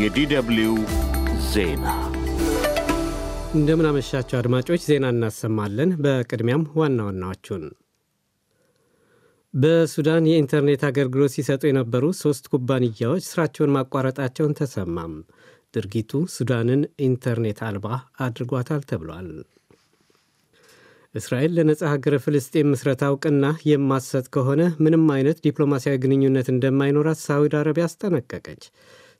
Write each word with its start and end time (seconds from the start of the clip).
የዲደብሊው 0.00 0.74
ዜና 1.48 1.86
እንደምናመሻቸው 3.54 4.36
አድማጮች 4.38 4.82
ዜና 4.86 5.06
እናሰማለን። 5.14 5.90
በቅድሚያም 6.02 6.62
ዋና 6.78 6.98
ዋናዎቹን 7.08 7.64
በሱዳን 9.54 10.28
የኢንተርኔት 10.30 10.82
አገልግሎት 10.88 11.34
ሲሰጡ 11.34 11.62
የነበሩ 11.68 12.04
ሦስት 12.20 12.44
ኩባንያዎች 12.52 13.26
ሥራቸውን 13.30 13.74
ማቋረጣቸውን 13.76 14.56
ተሰማም። 14.60 15.14
ድርጊቱ 15.76 16.22
ሱዳንን 16.36 16.80
ኢንተርኔት 17.06 17.60
አልባ 17.68 17.86
አድርጓታል 18.20 18.82
ተብሏል። 18.90 19.28
እስራኤል 21.14 21.54
ለነጻ 21.56 21.82
ሀገረ 21.92 22.16
ፍልስጤም 22.24 22.70
ምስረታ 22.72 23.04
እውቅና 23.12 23.44
የማትሰጥ 23.70 24.26
ከሆነ 24.36 24.62
ምንም 24.84 25.06
አይነት 25.16 25.40
ዲፕሎማሲያዊ 25.46 25.96
ግንኙነት 26.04 26.46
እንደማይኖራት 26.52 27.20
ሳዑዲ 27.24 27.54
አረቢያ 27.58 27.86
አስጠነቀቀች። 27.88 28.62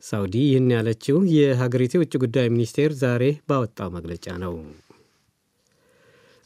ሳውዲ 0.03 0.37
ይህን 0.45 0.69
ያለችው 0.75 1.19
የሀገሪቱ 1.35 1.93
የውጭ 1.97 2.15
ጉዳይ 2.23 2.47
ሚኒስቴር 2.55 2.93
ዛሬ 3.03 3.25
ባወጣው 3.49 3.91
መግለጫ 3.97 4.27
ነው። 4.43 4.55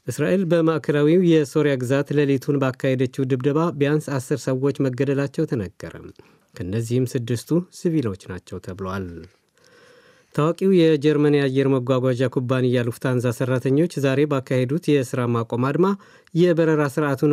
እስራኤል 0.06 0.42
በማዕከላዊው 0.50 1.22
የሶሪያ 1.30 1.74
ግዛት 1.80 2.08
ሌሊቱን 2.18 2.60
ባካሄደችው 2.62 3.28
ድብደባ 3.30 3.60
ቢያንስ 3.78 4.06
አስር 4.16 4.38
ሰዎች 4.44 4.76
መገደላቸው 4.86 5.48
ተነገረ። 5.52 5.94
ከእነዚህም 6.54 7.08
ስድስቱ 7.12 7.48
ሲቪሎች 7.78 8.22
ናቸው 8.30 8.58
ተብሏል። 8.66 9.08
ታዋቂው 10.36 10.70
የጀርመን 10.76 11.34
የአየር 11.36 11.68
መጓጓዣ 11.74 12.28
ኩባንያ 12.34 12.82
ሉፍታንዛ 12.86 13.26
ሰራተኞች 13.36 13.92
ዛሬ 14.04 14.20
ባካሄዱት 14.32 14.84
የሥራ 14.92 15.20
ማቆም 15.34 15.64
አድማ 15.68 15.86
የበረራ 16.34 16.82
ስርዓቱን 16.94 17.32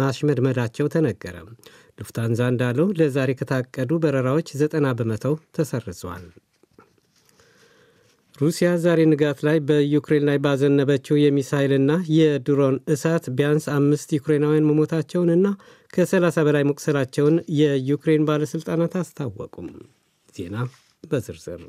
ማሽመድመዳቸው 0.00 0.86
ተነገረ። 0.94 1.36
ሉፍታንዛ 1.98 2.40
እንዳለው 2.52 2.88
ለዛሬ 2.98 3.30
ከታቀዱ 3.40 4.00
በረራዎች 4.04 4.48
ዘጠና 4.60 4.86
በመቶው 4.98 5.36
ተሰርዘዋል። 5.56 6.24
ሩሲያ 8.34 8.68
ዛሬ 8.84 9.00
ንጋት 9.10 9.40
ላይ 9.46 9.58
በዩክሬን 9.66 10.24
ላይ 10.28 10.38
ባዘነበችው 10.44 11.16
የሚሳይልና 11.20 11.90
የድሮን 12.16 12.76
እሳት 12.94 13.26
ቢያንስ 13.36 13.66
አምስት 13.76 14.08
ዩክሬናውያን 14.18 14.68
መሞታቸውንና 14.70 15.46
ከ30 15.92 16.46
በላይ 16.48 16.64
መቁሰላቸውን 16.70 17.36
የዩክሬን 17.60 18.26
ባለሥልጣናት 18.30 18.94
አስታወቁም። 19.02 19.68
ዜና 20.34 20.56
በዝርዝር 21.04 21.62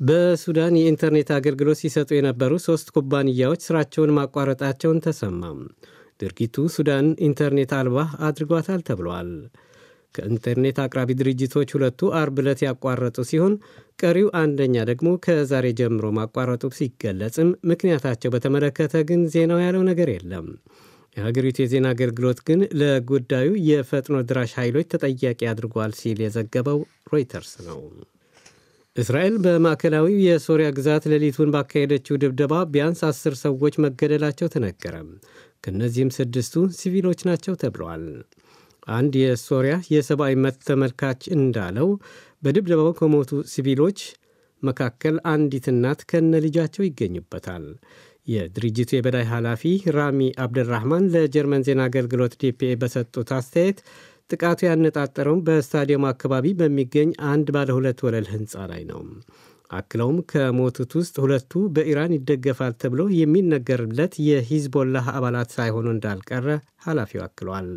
በሱዳን 0.00 0.74
የኢንተርኔት 0.78 1.30
አገልግሎት 1.36 1.78
ሲሰጡ 1.80 2.10
የነበሩ 2.16 2.52
ሦስት 2.66 2.88
ኩባንያዎች 2.94 3.64
ሥራቸውን 3.66 4.14
ማቋረጣቸውን 4.18 5.02
ተሰማም። 5.06 5.58
ድርጊቱ 6.20 6.64
ሱዳን 6.74 7.06
ኢንተርኔት 7.26 7.72
አልባ 7.78 7.98
አድርጓታል 8.28 8.80
ተብሏል። 8.88 9.30
ከኢንተርኔት 10.14 10.78
አቅራቢ 10.84 11.10
ድርጅቶች 11.20 11.68
ሁለቱ 11.74 12.08
አርብ 12.20 12.38
ዕለት 12.42 12.60
ያቋረጡ 12.66 13.18
ሲሆን 13.28 13.52
ቀሪው 14.02 14.28
አንደኛ 14.40 14.76
ደግሞ 14.90 15.08
ከዛሬ 15.26 15.66
ጀምሮ 15.80 16.06
ማቋረጡ 16.18 16.70
ሲገለጽም 16.78 17.50
ምክንያታቸው 17.70 18.32
በተመለከተ 18.34 19.02
ግን 19.10 19.22
ዜናው 19.34 19.60
ያለው 19.64 19.84
ነገር 19.90 20.10
የለም። 20.14 20.48
የሀገሪቱ 21.16 21.58
የዜና 21.62 21.86
አገልግሎት 21.94 22.40
ግን 22.48 22.60
ለጉዳዩ 22.80 23.50
የፈጥኖ 23.68 24.16
ድራሽ 24.28 24.52
ኃይሎች 24.60 24.88
ተጠያቂ 24.92 25.40
አድርጓል 25.52 25.94
ሲል 26.00 26.20
የዘገበው 26.24 26.80
ሮይተርስ 27.12 27.52
ነው። 27.68 27.80
እስራኤል 29.00 29.34
በማዕከላዊው 29.42 30.16
የሶሪያ 30.24 30.68
ግዛት 30.76 31.04
ሌሊቱን 31.12 31.52
ባካሄደችው 31.54 32.18
ድብደባ 32.22 32.54
ቢያንስ 32.72 33.00
አስር 33.08 33.34
ሰዎች 33.42 33.74
መገደላቸው 33.84 34.50
ተነገረ። 34.54 34.94
ከእነዚህም 35.64 36.10
ስድስቱ 36.16 36.64
ሲቪሎች 36.78 37.20
ናቸው 37.28 37.54
ተብለዋል። 37.62 38.04
አንድ 38.90 39.14
የሶሪያ 39.22 39.74
የሰብአዊ 39.94 40.34
መብት 40.44 40.60
ተመልካች 40.68 41.22
እንዳለው 41.36 41.88
በድብደባው 42.42 42.92
ከሞቱ 42.98 43.40
ሲቪሎች 43.52 43.98
መካከል 44.62 45.16
አንዲት 45.32 45.66
እናት 45.72 46.00
ከነ 46.10 46.32
ልጃቸው 46.44 46.84
ይገኙበታል። 46.86 47.64
የድርጅቱ 48.28 48.90
የበላይ 48.94 49.24
ኃላፊ 49.32 49.62
ራሚ 49.96 50.30
አብደራህማን 50.44 51.10
ለጀርመን 51.14 51.64
ዜና 51.68 51.82
አገልግሎት 51.88 52.34
ዲፒኤ 52.42 52.72
በሰጡት 52.82 53.30
አስተያየት 53.38 53.78
ጥቃቱ 54.30 54.60
ያነጣጠረውም 54.66 55.44
በስታዲየሙ 55.46 56.04
አካባቢ 56.10 56.46
በሚገኝ 56.58 57.10
አንድ 57.30 57.48
ባለ 57.54 57.70
ሁለት 57.76 58.00
ወለል 58.06 58.26
ሕንፃ 58.32 58.64
ላይ 58.70 58.82
ነው። 58.90 59.00
አክለውም 59.70 60.16
ከሞቱት 60.30 60.92
ውስጥ 60.98 61.14
ሁለቱ 61.24 61.52
በኢራን 61.74 62.14
ይደገፋል 62.16 62.72
ተብሎ 62.80 63.02
የሚነገርለት 63.18 64.14
የሂዝቦላህ 64.26 65.06
አባላት 65.16 65.50
ሳይሆኑ 65.56 65.86
እንዳልቀረ 65.94 66.46
ኃላፊው 66.86 67.22
አክሏል። 67.26 67.68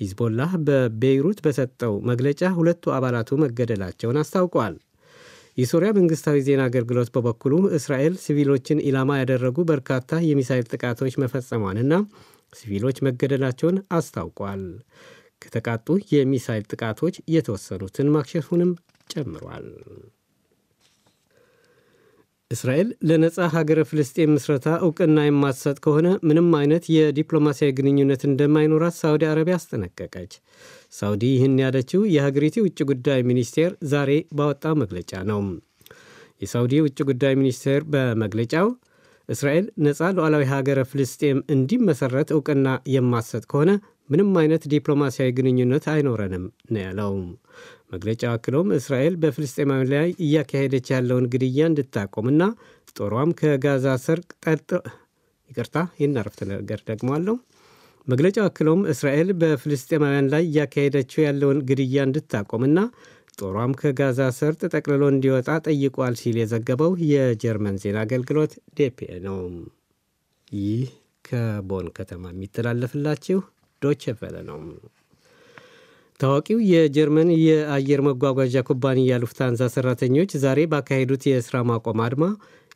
ሂዝቦላህ 0.00 0.50
በቤይሩት 0.66 1.38
በሰጠው 1.44 1.94
መግለጫ 2.10 2.50
ሁለቱ 2.58 2.92
አባላቱ 2.96 3.38
መገደላቸውን 3.42 4.20
አስታውቋል። 4.22 4.76
የሶሪያ 5.58 5.90
መንግሥታዊ 5.96 6.38
ዜና 6.46 6.62
አገልግሎት 6.68 7.08
በበኩሉ 7.14 7.54
እስራኤል 7.78 8.14
ሲቪሎችን 8.24 8.82
ኢላማ 8.88 9.10
ያደረጉ 9.20 9.58
በርካታ 9.70 10.20
የሚሳይል 10.26 10.66
ጥቃቶች 10.72 11.14
መፈጸሟንና 11.22 11.94
ሲቪሎች 12.52 12.98
መገደላቸውን 13.06 13.78
አስታውቋል። 13.96 14.62
ከተቃጡ 15.42 15.86
የሚሳይል 16.12 16.64
ጥቃቶች 16.72 17.16
የተወሰኑትን 17.34 18.08
ማክሸፉንም 18.14 18.70
ጨምሯል። 19.10 19.66
እስራኤል 22.50 22.88
ለነጻ 23.08 23.38
ሀገረ 23.54 23.80
ፍልስጤም 23.88 24.30
ምስረታ 24.34 24.68
እውቅና 24.84 25.24
የማትሰጥ 25.24 25.76
ከሆነ 25.84 26.08
ምንም 26.28 26.46
አይነት 26.58 26.84
የዲፕሎማሲያዊ 26.94 27.72
ግንኙነት 27.78 28.22
እንደማይኖራት 28.28 28.94
ሳውዲ 29.00 29.24
አረቢያ 29.30 29.56
አስጠነቀቀች። 29.58 30.32
ሳውዲ 30.92 31.24
ይህን 31.32 31.56
ያለችው 31.64 32.02
የሀገሪቱ 32.14 32.56
ውጭ 32.66 32.78
ጉዳይ 32.90 33.20
ሚኒስቴር 33.30 33.72
ዛሬ 33.92 34.10
ባወጣው 34.38 34.76
መግለጫ 34.82 35.12
ነው። 35.30 35.40
የሳውዲ 36.42 36.74
ውጭ 36.84 36.98
ጉዳይ 37.08 37.34
ሚኒስቴር 37.40 37.80
በመግለጫው 37.92 38.66
እስራኤል 39.28 39.66
ነጻ 39.84 40.00
ሉዓላዊ 40.16 40.44
ሀገረ 40.50 40.80
ፍልስጤም 40.90 41.38
እንዲመሰረት 41.54 42.28
እውቅና 42.34 42.66
የማትሰጥ 42.92 43.44
ከሆነ 43.50 43.70
ምንም 44.10 44.30
አይነት 44.40 44.62
ዲፕሎማሲያዊ 44.72 45.30
ግንኙነት 45.38 45.86
አይኖረንም 45.94 46.44
ነው 46.72 46.80
ያለው። 46.84 47.12
መግለጫው 47.92 48.30
አክሎም 48.34 48.68
እስራኤል 48.78 49.14
በፍልስጤማዊ 49.22 49.82
ላይ 49.92 50.08
እያካሄደች 50.24 50.86
ያለውን 50.94 51.28
ግድያ 51.34 51.60
እንድታቆምና 51.70 52.42
ጦሯም 52.96 53.30
ከጋዛ 53.40 53.86
ሰርቅ 54.04 54.28
ጠጥ 54.46 54.70
ይቅርታ፣ 55.50 55.76
ይህን 55.98 56.14
ነገር 56.54 56.80
ደግሟለሁ። 56.88 57.36
መግለጫው 58.06 58.44
አክሎም 58.48 58.82
እስራኤል 58.92 59.30
በፍልስጤማውያን 59.40 60.28
ላይ 60.32 60.42
እያካሄደችው 60.48 61.20
ያለውን 61.26 61.58
ግድያ 61.68 62.04
እንድታቆምና 62.06 62.78
ጦሯም 63.38 63.72
ከጋዛ 63.80 64.20
ሰርጥ 64.36 64.60
ጠቅልሎ 64.72 65.02
እንዲወጣ 65.12 65.48
ጠይቋል 65.66 66.14
ሲል 66.20 66.36
የዘገበው 66.40 66.92
የጀርመን 67.10 67.76
ዜና 67.82 67.98
አገልግሎት 68.04 68.54
ዴፒኤ 68.78 69.10
ነው። 69.26 69.38
ይህ 70.58 70.86
ከቦን 71.24 71.86
ከተማ 71.96 72.24
የሚተላለፍላችሁ 72.32 73.38
ዶቼ 73.82 74.14
ቬለ 74.20 74.36
ነው። 74.48 74.60
ታዋቂው 76.20 76.60
የጀርመን 76.70 77.28
የአየር 77.40 78.00
መጓጓዣ 78.06 78.62
ኩባንያ 78.68 79.18
ሉፍታንዛ 79.22 79.62
ሰራተኞች 79.74 80.30
ዛሬ 80.44 80.60
ባካሄዱት 80.72 81.24
የሥራ 81.28 81.58
ማቆም 81.68 82.00
አድማ 82.06 82.24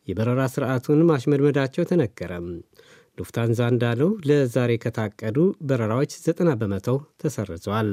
የበረራ 0.09 0.43
ስርዓቱን 0.53 1.01
ማሽመድመዳቸው 1.09 1.89
ተነገረ። 1.91 2.33
ሉፍታንዛ 3.19 3.61
እንዳለው 3.73 4.11
ለዛሬ 4.29 4.73
ከታቀዱ 4.85 5.39
በረራዎች 5.69 6.13
90 6.23 6.55
በመቶው 6.61 6.99
ተሰርዘዋል። 7.21 7.91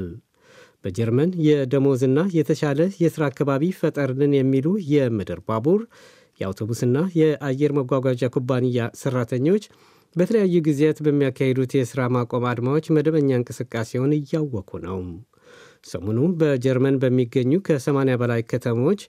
በጀርመን 0.84 1.30
የደሞዝና 1.46 2.18
የተሻለ 2.36 2.80
የሥራ 3.02 3.22
አካባቢ 3.30 3.72
ፈጠርልን 3.78 4.34
የሚሉ 4.36 4.66
የምድር 4.92 5.40
ባቡር 5.48 5.80
የአውቶቡስና 6.40 6.98
የአየር 7.18 7.72
መጓጓዣ 7.78 8.30
ኩባንያ 8.34 8.86
ሰራተኞች 9.00 9.64
በተለያዩ 10.16 10.54
ጊዜያት 10.66 10.98
በሚያካሂዱት 11.06 11.72
የሥራ 11.76 12.06
ማቆም 12.14 12.46
አድማዎች 12.50 12.86
መደበኛ 12.96 13.30
እንቅስቃሴውን 13.36 14.14
እያወኩ 14.16 14.70
ነው። 14.86 14.98
ሰሞኑ 15.86 16.18
በጀርመን 16.40 16.96
በሚገኙ 17.02 17.52
ከ80 17.66 18.16
በላይ 18.22 18.40
ከተሞች 18.50 19.02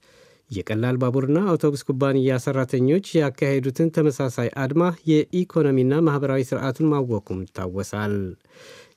የቀላል 0.50 0.96
ባቡርና 1.02 1.40
አውቶቡስ 1.50 1.82
ኩባንያ 1.88 2.38
ሰራተኞች 2.46 3.06
ያካሄዱትን 3.20 3.92
ተመሳሳይ 3.96 4.50
አድማ 4.64 4.82
የኢኮኖሚና 5.12 6.02
ማኅበራዊ 6.08 6.42
ሥርዓቱን 6.50 6.90
ማወኩም 6.92 7.40
ይታወሳል። 7.46 8.16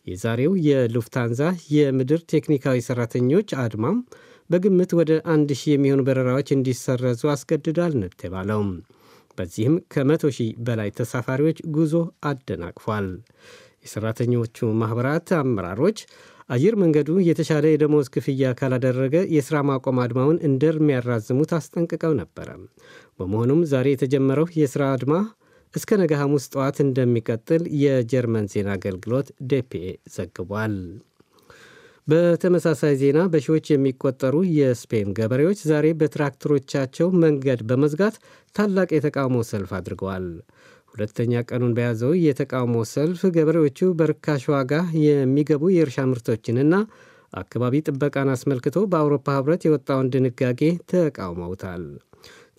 የዛሬው 0.06 0.52
የሉፍታንዛ 0.66 1.42
የምድር 1.74 2.20
ቴክኒካዊ 2.32 2.78
ሰራተኞች 2.88 3.50
አድማም 3.62 3.98
በግምት 4.50 4.90
ወደ 4.98 5.12
አንድ 5.34 5.50
ሺህ 5.58 5.70
የሚሆኑ 5.72 6.00
በረራዎች 6.08 6.48
እንዲሰረዙ 6.54 7.22
አስገድዷል 7.34 7.92
ነው 8.00 8.08
የተባለው። 8.08 8.60
በዚህም 9.38 9.76
ከመቶ 9.92 10.24
ሺህ 10.36 10.50
በላይ 10.66 10.90
ተሳፋሪዎች 10.98 11.58
ጉዞ 11.76 11.94
አደናቅፏል። 12.28 13.06
የሰራተኞቹ 13.84 14.66
ማኅበራት 14.80 15.30
አመራሮች 15.38 15.98
አየር 16.50 16.74
መንገዱ 16.80 17.10
የተሻለ 17.26 17.64
የደሞዝ 17.70 18.06
ክፍያ 18.14 18.50
ካላደረገ 18.58 19.16
የሥራ 19.34 19.56
ማቆም 19.68 20.00
አድማውን 20.02 20.40
እንደሚያራዝሙት 20.48 21.52
አስጠንቅቀው 21.58 22.12
ነበረ። 22.20 22.48
በመሆኑም 23.18 23.62
ዛሬ 23.72 23.88
የተጀመረው 23.94 24.48
የሥራ 24.60 24.84
አድማ 24.94 25.14
እስከ 25.74 25.90
ነገ 26.00 26.12
ሐሙስ 26.20 26.44
ጠዋት 26.52 26.76
እንደሚቀጥል 26.82 27.62
የጀርመን 27.82 28.46
ዜና 28.52 28.68
አገልግሎት 28.76 29.28
ዴፒኤ 29.50 29.86
ዘግቧል። 30.14 30.74
በተመሳሳይ 32.08 32.94
ዜና 33.00 33.18
በሺዎች 33.32 33.66
የሚቆጠሩ 33.70 34.34
የስፔን 34.56 35.08
ገበሬዎች 35.18 35.60
ዛሬ 35.70 35.86
በትራክተሮቻቸው 36.00 37.08
መንገድ 37.22 37.60
በመዝጋት 37.68 38.16
ታላቅ 38.54 38.88
የተቃውሞ 38.96 39.38
ሰልፍ 39.50 39.72
አድርገዋል። 39.78 40.26
ሁለተኛ 40.92 41.42
ቀኑን 41.48 41.74
በያዘው 41.76 42.12
የተቃውሞ 42.24 42.76
ሰልፍ 42.92 43.22
ገበሬዎቹ 43.36 43.90
በርካሽ 44.00 44.44
ዋጋ 44.54 44.72
የሚገቡ 45.04 45.72
የእርሻ 45.74 46.06
ምርቶችንና 46.10 46.74
አካባቢ 47.34 47.84
ጥበቃን 47.88 48.28
አስመልክቶ 48.34 48.78
በአውሮፓ 48.90 49.28
ሕብረት 49.38 49.62
የወጣውን 49.66 50.10
ድንጋጌ 50.14 50.60
ተቃውመውታል። 50.92 51.84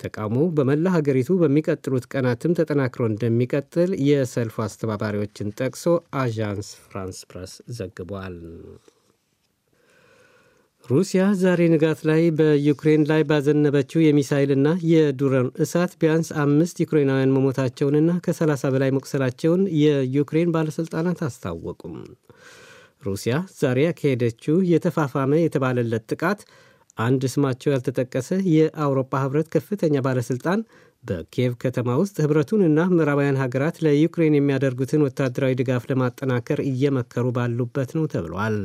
ተቃውሞው 0.00 0.46
በመላ 0.56 0.86
ሀገሪቱ 0.94 1.38
በሚቀጥሉት 1.40 2.04
ቀናትም 2.12 2.56
ተጠናክሮ 2.58 3.02
እንደሚቀጥል 3.10 3.92
የሰልፉ 4.08 4.56
አስተባባሪዎችን 4.64 5.54
ጠቅሶ 5.60 5.84
አዣንስ 6.20 6.70
ፍራንስ 6.84 7.20
ፕረስ 7.30 7.54
ዘግቧል። 7.76 8.36
ሩሲያ 10.84 11.22
ዛሬ 11.40 11.60
ንጋት 11.72 12.00
ላይ 12.08 12.22
በዩክሬን 12.38 13.04
ላይ 13.08 13.22
ባዘነበችው 13.30 14.00
የሚሳይልና 14.02 14.68
የድሮን 14.90 15.48
እሳት 15.64 15.92
ቢያንስ 16.02 16.28
አምስት 16.42 16.76
ዩክሬናውያን 16.82 17.34
መሞታቸውንና 17.36 18.12
ከ30 18.26 18.70
በላይ 18.74 18.90
መቁሰላቸውን 18.96 19.62
የዩክሬን 19.80 20.52
ባለሥልጣናት 20.56 21.20
አስታወቁም። 21.28 21.96
ሩሲያ 23.06 23.34
ዛሬ 23.58 23.78
ያካሄደችው 23.86 24.56
የተፋፋመ 24.70 25.32
የተባለለት 25.40 26.06
ጥቃት 26.12 26.40
አንድ 26.98 27.22
ስማቸው 27.32 27.72
ያልተጠቀሰ 27.72 28.28
የአውሮፓ 28.52 29.12
ህብረት 29.22 29.48
ከፍተኛ 29.54 29.96
ባለሥልጣን 30.04 30.60
በኪየቭ 31.04 31.52
ከተማ 31.62 31.88
ውስጥ 32.00 32.16
ህብረቱንና 32.22 32.80
ምዕራባውያን 32.92 33.40
ሀገራት 33.42 33.76
ለዩክሬን 33.84 34.36
የሚያደርጉትን 34.36 35.04
ወታደራዊ 35.06 35.54
ድጋፍ 35.60 35.84
ለማጠናከር 35.90 36.60
እየመከሩ 36.66 37.26
ባሉበት 37.36 37.90
ነው 37.96 38.06
ተብሏል። 38.14 38.58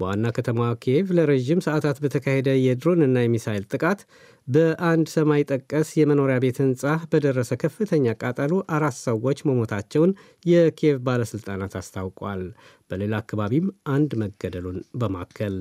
በዋና 0.00 0.26
ከተማዋ 0.36 0.68
ኪየቭ 0.82 1.08
ለረዥም 1.16 1.64
ሰዓታት 1.64 1.96
በተካሄደ 2.02 2.48
የድሮንና 2.58 3.16
የሚሳይል 3.22 3.64
ጥቃት 3.72 4.00
በአንድ 4.48 5.08
ሰማይ 5.14 5.42
ጠቀስ 5.50 5.88
የመኖሪያ 5.98 6.36
ቤት 6.44 6.58
ህንፃ 6.62 6.82
በደረሰ 7.10 7.58
ከፍተኛ 7.62 8.14
ቃጠሎ 8.22 8.54
አራት 8.76 8.96
ሰዎች 9.04 9.40
መሞታቸውን 9.48 10.12
የኪየቭ 10.44 10.98
ባለሥልጣናት 11.06 11.74
አስታውቋል። 11.80 12.42
በሌላ 12.90 13.14
አካባቢም 13.22 13.66
አንድ 13.94 14.12
መገደሉን 14.22 14.80
በማከል 14.96 15.56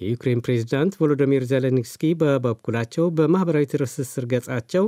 የዩክሬን 0.00 0.42
ፕሬዚዳንት 0.44 0.92
ቮሎዶሚር 1.00 1.44
ዜሌንስኪ 1.50 2.02
በበኩላቸው 2.20 3.06
በማኅበራዊ 3.16 3.64
ትስስር 3.72 4.24
ገጻቸው 4.32 4.84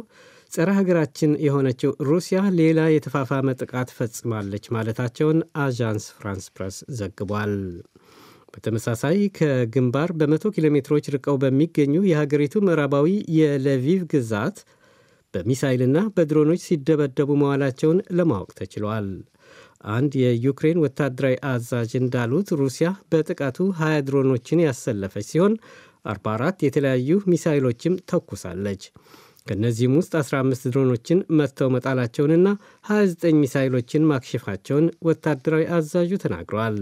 ጸረ 0.52 0.68
ሀገራችን 0.76 1.32
የሆነችው 1.44 1.90
ሩሲያ 2.08 2.38
ሌላ 2.56 2.80
የተፋፋመ 2.90 3.54
ጥቃት 3.60 3.90
ፈጽማለች 3.96 4.64
ማለታቸውን 4.76 5.38
አዣንስ 5.64 6.06
ፍራንስ 6.16 6.46
ፕረስ 6.56 6.76
ዘግቧል። 6.98 7.54
በተመሳሳይ 8.54 9.18
ከግንባር 9.36 10.10
በመቶ 10.20 10.44
ኪሎ 10.54 10.68
ሜትሮች 10.76 11.06
ርቀው 11.14 11.36
በሚገኙ 11.42 11.94
የሀገሪቱ 12.08 12.62
ምዕራባዊ 12.66 13.06
የልቪቭ 13.38 14.00
ግዛት 14.14 14.56
በሚሳይልና 15.34 15.98
በድሮኖች 16.14 16.62
ሲደበደቡ 16.66 17.30
መዋላቸውን 17.42 17.98
ለማወቅ 18.18 18.50
ተችሏል። 18.58 19.08
አንድ 19.80 20.12
የዩክሬን 20.22 20.82
ወታደራዊ 20.84 21.36
አዛዥ 21.50 21.90
እንዳሉት 22.00 22.48
ሩሲያ 22.60 22.88
በጥቃቱ 23.12 23.58
20 23.78 24.04
ድሮኖችን 24.08 24.64
ያሰለፈች 24.64 25.26
ሲሆን 25.30 25.54
44 26.10 26.64
የተለያዩ 26.66 27.18
ሚሳይሎችም 27.32 28.00
ተኩሳለች። 28.10 28.82
ከእነዚህም 29.46 29.94
ውስጥ 29.98 30.12
15 30.20 30.66
ድሮኖችን 30.68 31.20
መትተው 31.38 31.68
መጣላቸውንና 31.74 32.48
29 32.90 33.38
ሚሳይሎችን 33.42 34.08
ማክሸፋቸውን 34.10 34.86
ወታደራዊ 35.08 35.64
አዛዡ 35.76 36.12
ተናግረዋል። 36.24 36.76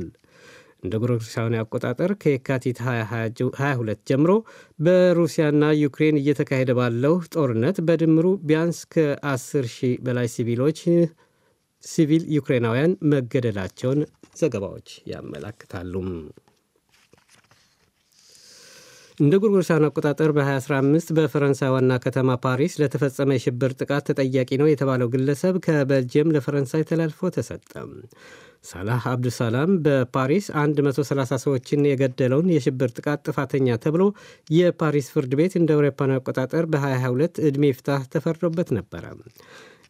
እንደ 0.83 0.95
ጎርጎሮሳውያን 1.03 1.57
አቆጣጠር 1.61 2.11
ከየካቲት 2.23 2.79
2022 2.85 4.03
ጀምሮ 4.11 4.33
በሩሲያና 4.79 5.71
ዩክሬን 5.81 6.21
እየተካሄደ 6.21 6.73
ባለው 6.79 7.15
ጦርነት 7.35 7.79
በድምሩ 7.89 8.27
ቢያንስ 8.49 8.81
ከ10 8.95 9.41
ሺህ 9.75 9.95
በላይ 10.07 10.29
ሲቪሎች 10.35 10.81
ሲቪል 11.85 12.25
ዩክሬናውያን 12.35 12.93
መገደላቸውን 13.13 14.01
ዘገባዎች 14.39 14.89
ያመላክታሉ። 15.13 15.95
እንደ 19.19 19.35
ጎርጎሮሳውያን 19.43 19.87
አቆጣጠር 19.87 20.31
በ2015 20.35 21.09
በፈረንሳይ 21.17 21.71
ዋና 21.75 21.93
ከተማ 22.05 22.37
ፓሪስ 22.45 22.75
ለተፈጸመ 22.81 23.31
የሽብር 23.37 23.73
ጥቃት 23.81 24.05
ተጠያቂ 24.09 24.51
ነው 24.61 24.69
የተባለው 24.71 25.09
ግለሰብ 25.15 25.55
ከቤልጅየም 25.65 26.33
ለፈረንሳይ 26.35 26.83
ተላልፎ 26.91 27.31
ተሰጠ። 27.37 27.73
ሳላህ 28.65 29.03
አብዱሰላም 29.11 29.73
በፓሪስ 29.85 30.47
130 30.61 31.41
ሰዎችን 31.45 31.89
የገደለውን 31.91 32.53
የሽብር 32.55 32.93
ጥቃት 32.97 33.25
ጥፋተኛ 33.29 33.77
ተብሎ 33.85 34.05
የፓሪስ 34.51 35.09
ፍርድ 35.15 35.35
ቤት 35.41 35.55
እንደ 35.61 35.73
አውሮፓውያን 35.77 36.17
አቆጣጠር 36.19 36.67
በ2022 36.73 37.43
ዕድሜ 37.49 37.73
ፍታህ 37.79 38.05
ተፈርዶበት 38.15 38.71
ነበረ። 38.79 39.05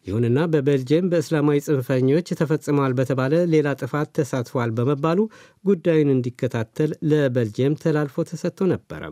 ይሁንና 0.07 0.39
በቤልጅየም 0.51 1.09
በእስላማዊ 1.11 1.57
ጽንፈኞች 1.65 2.27
ተፈጽመዋል 2.39 2.93
በተባለ 2.99 3.33
ሌላ 3.53 3.67
ጥፋት 3.81 4.09
ተሳትፏል 4.17 4.69
በመባሉ 4.77 5.19
ጉዳዩን 5.65 6.13
እንዲከታተል 6.13 6.91
ለቤልጅየም 7.11 7.77
ተላልፎ 7.81 8.25
ተሰጥቶ 8.29 8.67
ነበረ። 8.73 9.03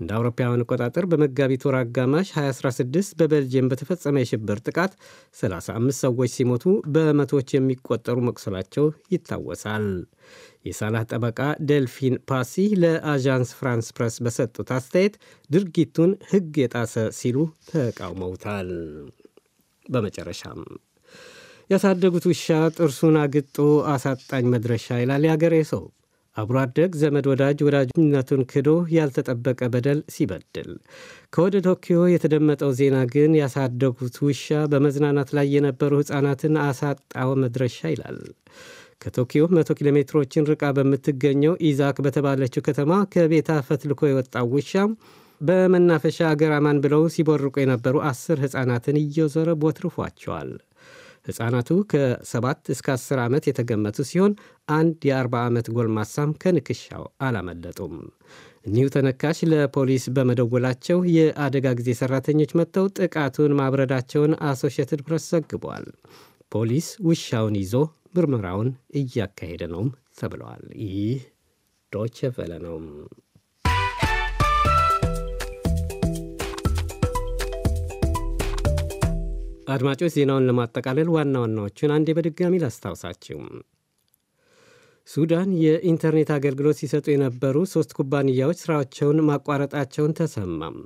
እንደ 0.00 0.10
አውሮፓውያን 0.16 0.62
አቆጣጠር 0.64 1.04
በመጋቢት 1.10 1.62
ወር 1.66 1.76
አጋማሽ 1.80 2.28
2016 2.36 3.16
በቤልጅየም 3.20 3.68
በተፈጸመ 3.72 4.22
የሽብር 4.22 4.58
ጥቃት 4.66 4.92
35 5.40 6.04
ሰዎች 6.04 6.30
ሲሞቱ 6.36 6.64
በመቶዎች 6.94 7.48
የሚቆጠሩ 7.54 8.16
መቁሰላቸው 8.28 8.86
ይታወሳል። 9.14 9.86
የሳላህ 10.66 11.02
ጠበቃ 11.10 11.38
ደልፊን 11.68 12.16
ፓሲ 12.28 12.54
ለአዣንስ 12.82 13.50
ፍራንስ 13.58 13.88
ፕረስ 13.96 14.16
በሰጡት 14.24 14.70
አስተያየት 14.76 15.16
ድርጊቱን 15.50 16.12
ሕግ 16.30 16.54
የጣሰ 16.62 17.04
ሲሉ 17.18 17.38
ተቃውመውታል። 17.72 18.70
በመጨረሻም 19.86 20.60
ያሳደጉት 21.70 22.24
ውሻ 22.28 22.46
ጥርሱን 22.76 23.16
አግጦ 23.20 23.58
አሳጣኝ 23.92 24.46
መድረሻ 24.54 24.96
ይላል 25.02 25.24
የአገሬ 25.26 25.56
ሰው። 25.70 25.84
አብሮ 26.36 26.56
አደግ 26.62 26.92
ዘመድ 27.00 27.26
ወዳጅ 27.30 27.58
ወዳጅነቱን 27.66 28.42
ክዶ 28.50 28.68
ያልተጠበቀ 28.94 29.60
በደል 29.72 29.98
ሲበድል። 30.14 30.70
ከወደ 31.34 31.56
ቶኪዮ 31.66 31.98
የተደመጠው 32.12 32.70
ዜና 32.78 32.98
ግን 33.12 33.32
ያሳደጉት 33.40 34.16
ውሻ 34.26 34.46
በመዝናናት 34.72 35.30
ላይ 35.38 35.48
የነበሩ 35.54 36.00
ሕፃናትን 36.00 36.56
አሳጣው 36.64 37.32
መድረሻ 37.42 37.90
ይላል። 37.94 38.20
ከቶኪዮ 39.02 39.44
መቶ 39.54 39.70
ኪሎ 39.76 39.88
ሜትሮችን 39.96 40.48
ርቃ 40.50 40.64
በምትገኘው 40.76 41.54
ኢዛክ 41.68 41.96
በተባለችው 42.04 42.64
ከተማ 42.66 42.92
ከቤት 43.14 43.60
አፈትልኮ 43.68 44.00
የወጣው 44.08 44.48
ውሻ 44.54 44.72
በመናፈሻ 45.42 46.18
አገር 46.28 46.52
አማን 46.56 46.78
ብለው 46.82 47.02
ሲቦርቁ 47.14 47.54
የነበሩ 47.60 47.96
አስር 48.08 48.38
ሕፃናትን 48.44 48.96
እየዞረ 49.00 49.50
ቦትርፏቸዋል። 49.62 50.50
ሕፃናቱ 51.28 51.70
ከሰባት 51.90 52.62
እስከ 52.74 52.86
አስር 52.94 53.18
ዓመት 53.24 53.44
የተገመቱ 53.48 53.98
ሲሆን 54.08 54.32
አንድ 54.72 55.04
የአርባ 55.08 55.34
ዓመት 55.48 55.66
ጎልማሳም 55.74 56.30
ከንክሻው 56.42 57.04
አላመለጡም። 57.26 57.94
እኒሁ 58.66 58.86
ተነካሽ 58.94 59.38
ለፖሊስ 59.50 60.04
በመደወላቸው 60.16 60.98
የአደጋ 61.14 61.66
ጊዜ 61.78 61.90
ሠራተኞች 62.00 62.52
መጥተው 62.58 62.86
ጥቃቱን 62.98 63.56
ማብረዳቸውን 63.60 64.34
አሶሽየትድ 64.50 65.02
ፕሬስ 65.06 65.26
ዘግቧል። 65.32 65.86
ፖሊስ 66.52 66.88
ውሻውን 67.06 67.56
ይዞ 67.60 67.74
ምርመራውን 68.16 68.70
እያካሄደ 69.00 69.62
ነውም 69.72 69.90
ተብለዋል። 70.18 70.64
ይህ 70.86 71.20
ዶቼ 71.92 72.30
ቬለ 72.36 72.52
ነው። 72.64 72.76
አድማጮች 79.66 80.12
ዜናውን 80.14 80.46
ለማጠቃለል 80.48 81.08
ዋና 81.14 81.34
ዋናዎቹን 81.42 81.92
አንዴ 81.96 82.08
በድጋሚ 82.16 82.54
ላስታውሳችሁ። 82.62 83.38
ሱዳን 85.08 85.50
የኢንተርኔት 85.62 86.30
አገልግሎት 86.34 86.78
ሲሰጡ 86.80 87.06
የነበሩ 87.12 87.56
ሦስት 87.72 87.92
ኩባንያዎች 87.98 88.60
ሥራቸውን 88.62 89.18
ማቋረጣቸውን 89.28 90.16
ተሰማም። 90.18 90.76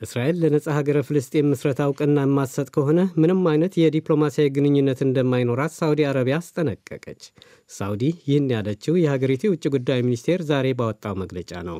እስራኤል 0.00 0.36
ለነጻ 0.42 0.66
ሀገረ 0.76 0.98
ፍልስጤም 1.08 1.50
ምስረታ 1.50 1.80
እውቅና 1.88 2.18
የማትሰጥ 2.24 2.68
ከሆነ 2.76 3.00
ምንም 3.20 3.42
አይነት 3.50 3.74
የዲፕሎማሲያዊ 3.80 4.48
ግንኙነት 4.56 5.00
እንደማይኖራት 5.06 5.74
ሳውዲ 5.76 6.02
አረቢያ 6.08 6.38
አስጠነቀቀች። 6.40 7.22
ሳውዲ 7.70 8.02
ይህን 8.26 8.48
ያለችው 8.54 8.96
የሀገሪቱ 9.02 9.44
የውጭ 9.48 9.64
ጉዳይ 9.76 10.02
ሚኒስቴር 10.06 10.42
ዛሬ 10.50 10.74
ባወጣው 10.80 11.16
መግለጫ 11.22 11.52
ነው። 11.70 11.78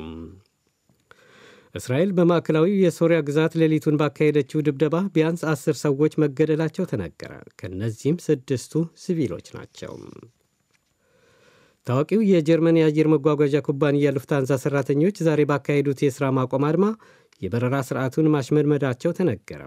እስራኤል 1.75 2.09
በማዕከላዊ 2.13 2.67
የሶሪያ 2.81 3.19
ግዛት 3.27 3.53
ሌሊቱን 3.61 3.95
ባካሄደችው 4.01 4.63
ድብደባ 4.65 4.95
ቢያንስ 5.13 5.41
አስር 5.51 5.75
ሰዎች 5.81 6.13
መገደላቸው 6.23 6.85
ተነገረ። 6.91 7.31
ከእነዚህም 7.59 8.17
ስድስቱ 8.25 8.73
ሲቪሎች 9.03 9.47
ናቸው። 9.55 9.93
ታዋቂው 11.87 12.21
የጀርመን 12.27 12.77
የአየር 12.79 13.07
መጓጓዣ 13.13 13.55
ኩባንያ 13.65 14.13
ሉፍታንዛ 14.15 14.59
ሠራተኞች 14.61 15.17
ዛሬ 15.27 15.41
ባካሄዱት 15.49 16.01
የሥራ 16.05 16.27
ማቆም 16.37 16.65
አድማ 16.67 16.85
የበረራ 17.41 17.75
ሥርዓቱን 17.87 18.31
ማሽመድመዳቸው 18.33 19.15
ተነገረ። 19.17 19.63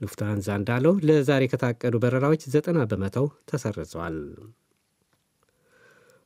ሉፍታንዛ 0.00 0.46
እንዳለው 0.60 0.94
ለዛሬ 1.08 1.44
ከታቀዱ 1.52 1.94
በረራዎች 2.02 2.42
ዘጠና 2.54 2.80
በመቶው 2.90 3.28
ተሰርዘዋል። 3.50 4.18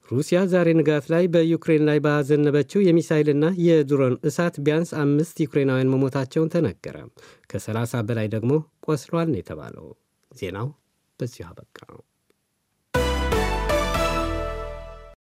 ሩሲያ 0.08 0.38
ዛሬ 0.50 0.68
ንጋት 0.78 1.06
ላይ 1.12 1.24
በዩክሬን 1.32 1.82
ላይ 1.88 1.98
ባዘነበችው 2.04 2.84
የሚሳይልና 2.84 3.46
የድሮን 3.64 4.14
እሳት 4.28 4.56
ቢያንስ 4.66 4.90
አምስት 5.02 5.36
ዩክሬናውያን 5.44 5.92
መሞታቸውን 5.94 6.52
ተነገረ። 6.54 6.96
ከ30 7.50 8.02
በላይ 8.08 8.28
ደግሞ 8.34 8.52
ቆስሏል 8.86 9.28
ነው 9.32 9.40
የተባለው። 9.40 9.88
ዜናው 10.32 10.68
በዚሁ 11.20 11.44
አበቃ። 11.50 11.78